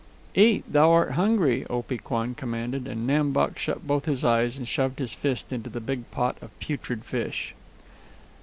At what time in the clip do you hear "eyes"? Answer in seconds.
4.25-4.57